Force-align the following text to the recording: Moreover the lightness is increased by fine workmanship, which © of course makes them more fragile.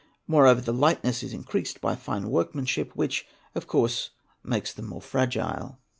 Moreover 0.25 0.61
the 0.61 0.73
lightness 0.73 1.21
is 1.21 1.31
increased 1.31 1.79
by 1.79 1.95
fine 1.95 2.31
workmanship, 2.31 2.91
which 2.95 3.27
© 3.55 3.55
of 3.55 3.67
course 3.67 4.09
makes 4.43 4.73
them 4.73 4.87
more 4.87 4.99
fragile. 4.99 5.77